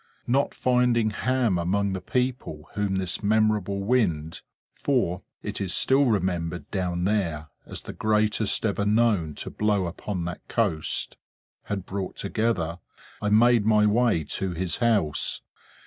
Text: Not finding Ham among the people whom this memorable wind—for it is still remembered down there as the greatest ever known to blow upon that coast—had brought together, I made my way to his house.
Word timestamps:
Not 0.25 0.55
finding 0.55 1.11
Ham 1.11 1.59
among 1.59 1.93
the 1.93 2.01
people 2.01 2.71
whom 2.73 2.95
this 2.95 3.21
memorable 3.21 3.81
wind—for 3.83 5.21
it 5.43 5.61
is 5.61 5.75
still 5.75 6.05
remembered 6.05 6.71
down 6.71 7.03
there 7.03 7.49
as 7.67 7.83
the 7.83 7.93
greatest 7.93 8.65
ever 8.65 8.83
known 8.83 9.35
to 9.35 9.51
blow 9.51 9.85
upon 9.85 10.25
that 10.25 10.47
coast—had 10.47 11.85
brought 11.85 12.15
together, 12.15 12.79
I 13.21 13.29
made 13.29 13.63
my 13.63 13.85
way 13.85 14.23
to 14.23 14.53
his 14.55 14.77
house. 14.77 15.43